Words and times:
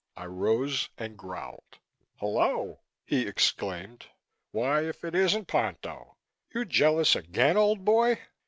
I 0.17 0.25
rose 0.25 0.89
and 0.97 1.15
growled. 1.15 1.77
"Hello!" 2.15 2.79
Winnie 3.11 3.27
exclaimed. 3.27 4.07
"Why 4.49 4.87
if 4.87 5.03
it 5.03 5.13
isn't 5.13 5.45
Ponto? 5.47 6.17
You 6.55 6.65
jealous 6.65 7.15
again, 7.15 7.55
old 7.55 7.85
boy? 7.85 8.17